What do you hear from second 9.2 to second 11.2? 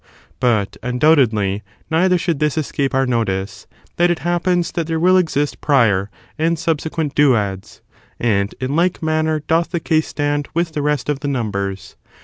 doth the case stand with the rest of